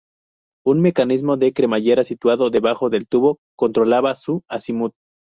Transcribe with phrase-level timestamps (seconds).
[0.65, 4.93] Un mecanismo de cremallera situado debajo del tubo controlaba su acimut.